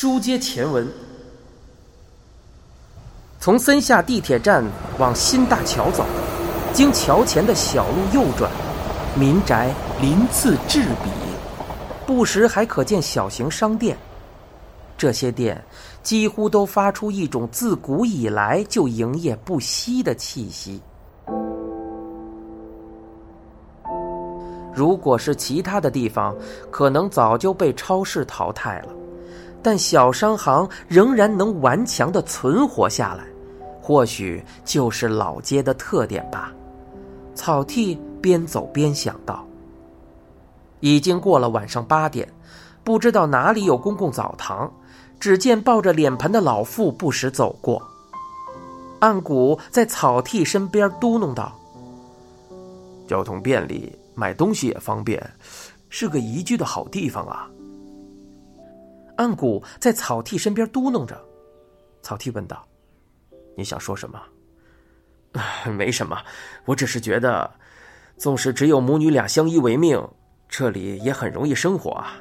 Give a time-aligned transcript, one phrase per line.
[0.00, 0.86] 书接前文，
[3.40, 4.64] 从森下地铁站
[4.96, 6.06] 往新大桥走，
[6.72, 8.48] 经桥前的小路右转，
[9.18, 11.10] 民宅鳞次栉比，
[12.06, 13.98] 不时还可见小型商店。
[14.96, 15.60] 这些店
[16.00, 20.80] 几乎都发出一种自古以来就营业不息的气息。
[24.72, 26.36] 如果是其他的地方，
[26.70, 28.92] 可能早就被超市淘汰了，
[29.68, 33.24] 但小商行仍然能顽强的存活下来，
[33.82, 36.50] 或许就是老街的特点吧。
[37.34, 39.46] 草剃边走边想到。
[40.80, 42.26] 已经过了晚上八点，
[42.82, 44.72] 不知道哪里有公共澡堂。
[45.20, 47.86] 只见抱着脸盆的老妇不时走过。
[49.00, 51.52] 岸谷在草剃身边嘟哝道
[53.06, 55.22] ：“交通便利，买东西也方便，
[55.90, 57.50] 是个宜居的好地方啊。”
[59.18, 61.20] 岸谷在草剃身边嘟囔着。
[62.02, 62.66] 草剃问道
[63.56, 64.20] ：“你想说什么
[65.76, 66.16] ？”“没什么，
[66.64, 67.50] 我只是觉得，
[68.16, 70.02] 纵使只有母女俩相依为命，
[70.48, 72.16] 这里也很容易生活啊。”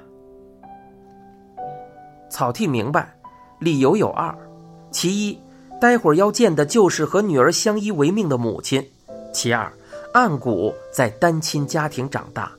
[2.30, 3.16] 草剃明白，
[3.60, 4.36] 理由有二：
[4.92, 5.40] 其一，
[5.80, 8.82] 待会儿要见的就是和女儿相依为命的母亲；
[9.32, 9.72] 其二，
[10.14, 12.52] 岸谷在单亲家庭长大。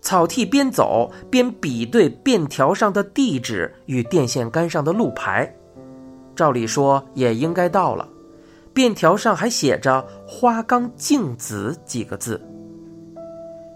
[0.00, 5.54] 草剃边走边比对便条上的地址与电线杆上的路牌，
[6.34, 8.08] 照理说也应该到了。
[8.72, 12.40] 便条上还写着“花冈静子”几个字。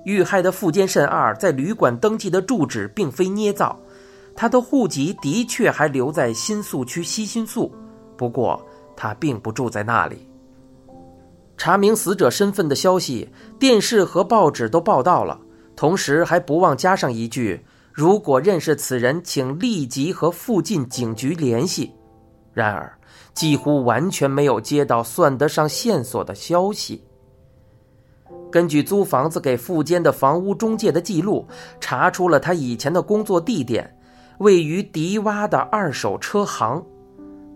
[0.05, 3.79] 遇害的富坚慎二在旅馆登记的住址并非捏造。
[4.37, 7.73] 他的户籍的确还留在新宿区西新宿，
[8.17, 8.61] 不过
[8.97, 10.29] 他并不住在那里。
[11.57, 15.41] 查明死者身份的消息，电视和报纸都报道了，
[15.77, 21.93] 同时还不忘加上一句：“如果认识此人，请立即和附近警局联系。”
[22.53, 22.97] 然而，
[23.33, 27.05] 几乎完全没有接到算得上线索的消息。
[28.51, 31.47] 根据租房子给富坚的房屋中介的记录，
[31.81, 33.99] 查出了他以前的工作地点。
[34.39, 36.85] 位于迪洼的二手车行，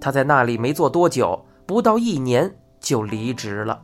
[0.01, 3.83] 他在那里没做多久，不到一年就离职了。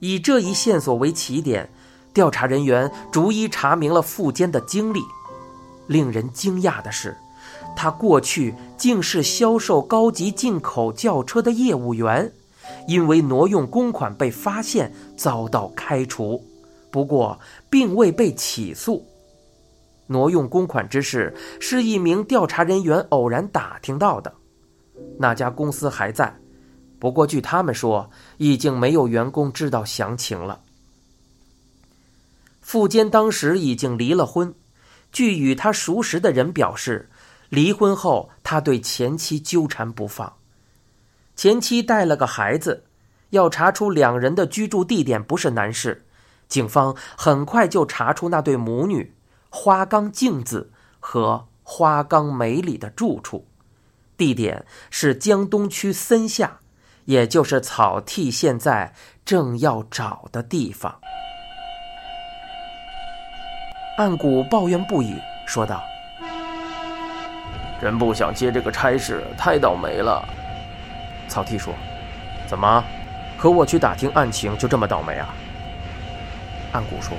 [0.00, 1.72] 以这一线索为起点，
[2.12, 5.00] 调查人员逐一查明了富坚的经历。
[5.86, 7.16] 令人惊讶的是，
[7.74, 12.32] 他过去竟是销售高级进口轿车的业务员，
[12.86, 16.42] 因为挪用公款被发现遭到开除，
[16.90, 19.04] 不过并未被起诉。
[20.06, 24.32] 挪用公款之事是一名调查人员偶然打听到的，
[25.18, 26.32] 那家公司还在，
[26.98, 30.60] 不过据他们说，已经没有员工知道详情了。
[32.62, 34.54] 富坚当时已经离了婚，
[35.10, 37.10] 据与他熟识的人表示，
[37.50, 40.32] 离婚后他对前妻纠缠不放，
[41.36, 42.84] 前妻带了个孩子，
[43.30, 46.06] 要查出两人的居住地点不是难事，
[46.48, 49.14] 警方很快就查出那对母女。
[49.54, 53.46] 花冈静子和花冈美里的住处，
[54.16, 56.60] 地点是江东区森下，
[57.04, 58.94] 也就是草剃现在
[59.26, 60.98] 正要找的地方。
[63.96, 65.82] 岸谷抱怨不已，说道
[67.80, 70.26] ：“真不想接这个差事，太倒霉了。”
[71.28, 71.74] 草剃说
[72.48, 72.82] ：“怎么，
[73.36, 75.28] 和我去打听案情就这么倒霉啊？”
[76.72, 77.16] 岸谷说：“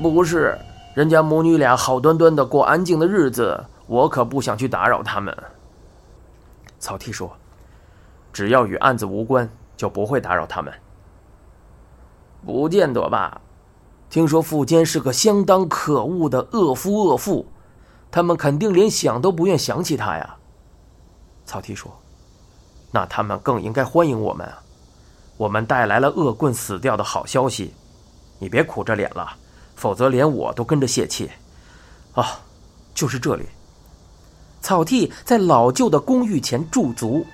[0.00, 0.56] 不是。”
[0.94, 5.36] 人家母女俩好端端的过安静的日子，我可不想去打扰他们。
[6.78, 7.34] 草剃说
[8.32, 10.72] ：“只要与案子无关，就不会打扰他们。”
[12.46, 13.38] 不见得吧？
[14.08, 17.46] 听说富坚是个相当可恶的恶夫恶妇，
[18.10, 20.36] 他们肯定连想都不愿想起他呀。
[21.44, 21.90] 草剃说
[22.92, 24.62] ：“那他们更应该欢迎我们啊！
[25.36, 27.74] 我们带来了恶棍死掉的好消息，
[28.38, 29.36] 你别苦着脸了。”
[29.76, 31.30] 否则，连我都跟着泄气。
[32.14, 32.40] 啊，
[32.94, 33.44] 就是这里。
[34.62, 37.26] 草剃在老旧的公寓前驻足。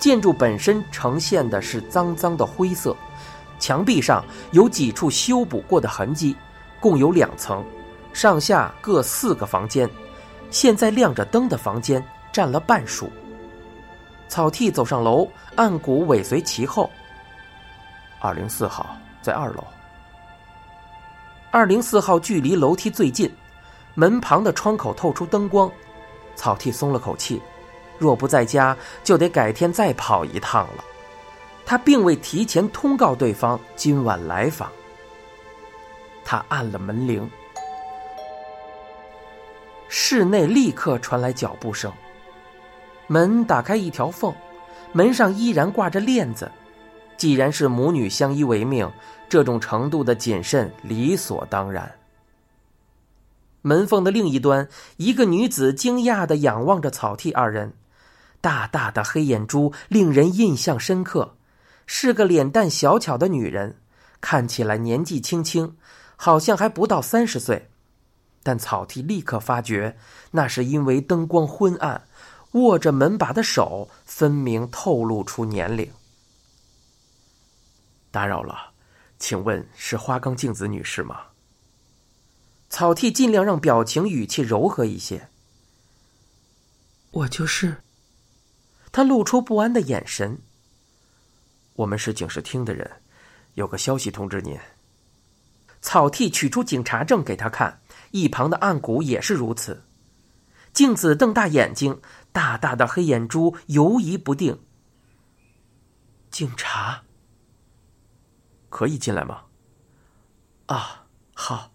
[0.00, 2.96] 建筑本身呈现的是脏脏的灰色，
[3.58, 6.36] 墙壁上有几处修补过的痕迹。
[6.80, 7.64] 共有两层，
[8.12, 9.88] 上下各四个房间。
[10.50, 13.10] 现在亮着灯的房间占了半数。
[14.28, 16.90] 草剃走上楼，暗谷尾随其后。
[18.20, 18.96] 二零四号。
[19.20, 19.64] 在二楼，
[21.50, 23.30] 二零四号距离楼梯最近，
[23.94, 25.70] 门旁的窗口透出灯光，
[26.36, 27.42] 草剃松了口气。
[27.98, 30.84] 若不在家，就得改天再跑一趟了。
[31.68, 34.72] 他并未提前通告对方今晚来访。
[36.24, 37.30] 他按了门铃，
[39.86, 41.92] 室内立刻传来脚步声。
[43.06, 44.34] 门打开一条缝，
[44.92, 46.50] 门上依然挂着链子。
[47.18, 48.90] 既然是母女相依为命，
[49.28, 51.96] 这种程度的谨慎理所当然。
[53.60, 54.66] 门缝的另一端，
[54.96, 57.74] 一个女子惊讶的仰望着草剃二人，
[58.40, 61.34] 大大的黑眼珠令人印象深刻，
[61.90, 63.78] 是个脸蛋小巧的女人，
[64.20, 65.74] 看起来年纪轻轻，
[66.16, 67.70] 好像还不到三十岁，
[68.42, 69.96] 但草剃立刻发觉，
[70.32, 72.06] 那是因为灯光昏暗，
[72.52, 75.90] 握着门把的手分明透露出年龄。
[78.10, 78.72] 打扰了，
[79.18, 81.28] 请问是花冈静子女士吗？
[82.68, 85.28] 草剃尽量让表情语气柔和一些。
[87.12, 87.78] 我就是。
[88.92, 90.42] 他露出不安的眼神。
[91.78, 92.90] 我们是警视厅的人，
[93.54, 94.58] 有个消息通知您。
[95.80, 97.80] 草剃取出警察证给他看，
[98.10, 99.84] 一旁的岸谷也是如此。
[100.72, 102.00] 镜子瞪大眼睛，
[102.32, 104.60] 大大的黑眼珠游移不定。
[106.32, 107.04] 警察。
[108.68, 109.42] 可以进来吗？
[110.66, 111.70] 啊，好。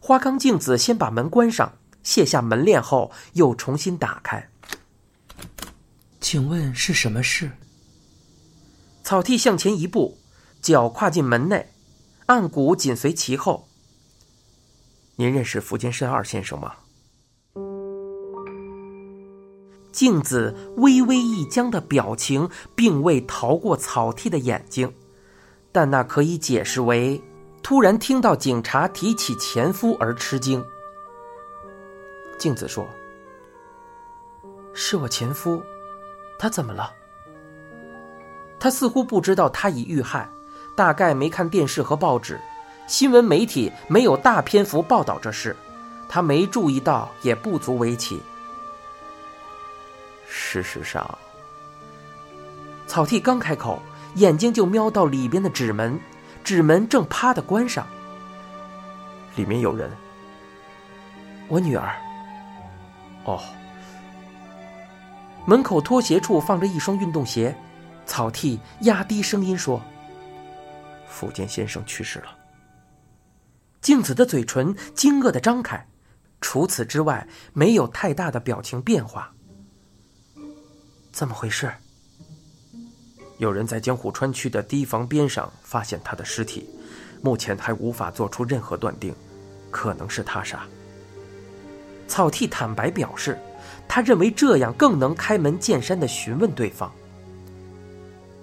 [0.00, 4.50] 花冈镜子先把门关上，卸下门链后又重新打开。
[6.20, 7.50] 请问是什么事？
[9.02, 10.18] 草剃向前一步，
[10.60, 11.72] 脚跨进门内，
[12.26, 13.68] 岸谷紧随其后。
[15.16, 16.74] 您认识福间伸二先生吗？
[19.90, 24.94] 镜子微微一僵的表情，并未逃过草剃的眼睛。
[25.70, 27.22] 但那可以解释为，
[27.62, 30.64] 突然听到警察提起前夫而吃惊。
[32.38, 32.86] 镜子说
[34.74, 35.62] ：“是我前夫，
[36.38, 36.94] 他怎么了？”
[38.62, 40.28] 他似乎不知道他已遇害，
[40.76, 42.40] 大概没看电视和报纸，
[42.86, 45.56] 新闻媒体没有大篇幅报道这事，
[46.08, 48.22] 他没注意到也不足为奇。
[50.28, 51.18] 事实上，
[52.86, 53.82] 草剃刚开口。
[54.16, 55.98] 眼睛就瞄到里边的纸门，
[56.44, 57.84] 纸门正啪的关上。
[59.34, 59.90] 里面有人。
[61.48, 61.96] 我女儿。
[63.24, 63.40] 哦。
[65.46, 67.56] 门口拖鞋处放着一双运动鞋，
[68.04, 69.82] 草剃压低声音说
[71.06, 72.36] ：“福建先生去世了。”
[73.80, 75.86] 镜子的嘴唇惊愕的张开，
[76.40, 79.32] 除此之外没有太大的表情变化。
[81.10, 81.72] 怎么回事？
[83.38, 86.68] 有人在江户川区的堤防边上发现他的尸体，
[87.22, 89.12] 目前还无法做出任何断定，
[89.70, 90.64] 可能是他杀。
[92.06, 93.36] 草剃坦白表示，
[93.88, 96.92] 他认为这样更能开门见山的询问对方。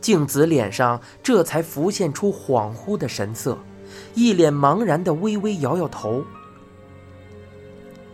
[0.02, 3.58] 静子脸上这才浮现出恍惚的神色，
[4.14, 6.24] 一脸茫然的微微摇摇头。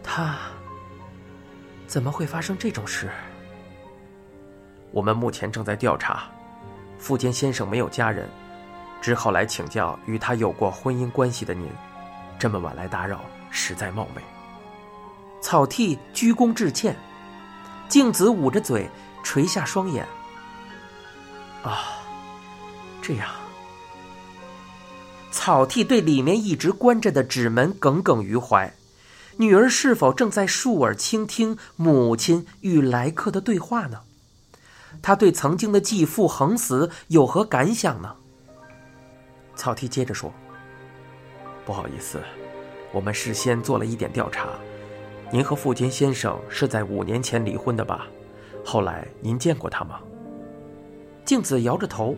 [0.04, 0.38] 他
[1.88, 3.10] 怎么会发生这种事？
[4.92, 6.24] 我们目前正在调查。
[6.98, 8.28] 富坚先生没有家人，
[9.02, 11.70] 只好来请教与他有过婚姻关系的您。
[12.40, 13.22] 这么晚来打扰，
[13.52, 14.22] 实在冒昧。
[15.42, 16.96] 草剃鞠躬致歉，
[17.88, 18.90] 静子捂着嘴，
[19.24, 20.06] 垂下双眼。
[21.66, 22.00] 啊，
[23.02, 23.28] 这样。
[25.32, 28.74] 草剃对里面一直关着的纸门耿耿于怀，
[29.38, 34.02] 女儿是否正在竖耳倾听母亲与来客的对话呢？
[35.02, 38.16] 他对曾经的继父横死有何感想呢？
[39.56, 40.32] 草剃接着说
[41.66, 42.22] ：“不好意思，
[42.94, 44.48] 我们事先做了一点调查。
[45.32, 48.08] 您和富坚先生是在五年前离婚的吧？
[48.64, 50.00] 后来您见过他吗？”
[51.26, 52.16] 静子摇着头。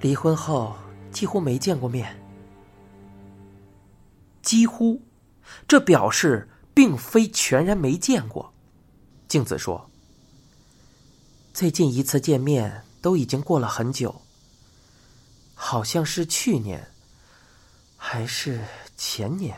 [0.00, 0.74] 离婚后
[1.12, 2.20] 几乎没见过面。
[4.42, 5.00] 几乎，
[5.66, 8.52] 这表示并非全然没见过。
[9.28, 9.90] 静子说。
[11.52, 14.22] 最近一次见面都已经过了很久，
[15.54, 16.90] 好像是去年，
[17.96, 18.60] 还是
[18.96, 19.56] 前年？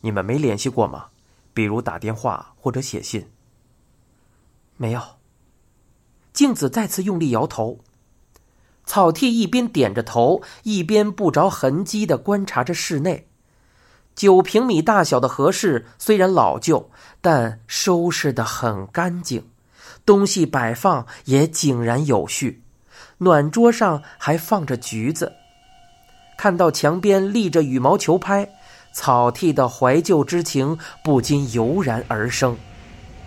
[0.00, 1.08] 你们没联系过吗？
[1.52, 3.28] 比如打电话或者写信？
[4.76, 5.02] 没有。
[6.32, 7.78] 镜子再次用力摇头。
[8.84, 13.28] 草剃一边点着头，一边不着痕迹的观察着室内。
[14.14, 19.48] 九平米大小的和室虽然老旧，但收拾的很干净。
[20.04, 22.62] 东西摆放也井然有序，
[23.18, 25.34] 暖桌上还放着橘子。
[26.36, 28.50] 看到墙边立着羽毛球拍，
[28.92, 32.56] 草剃的怀旧之情不禁油然而生。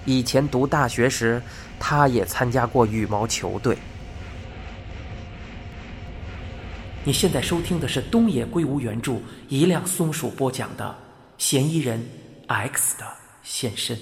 [0.06, 1.42] 以前读大学时，
[1.80, 3.78] 他也参加过羽毛球队。
[7.04, 9.18] 你现在收听的是东野圭吾原著、
[9.50, 10.86] 一辆松鼠播讲的
[11.44, 12.04] 《嫌疑人
[12.48, 13.06] X 的
[13.44, 13.98] 现身。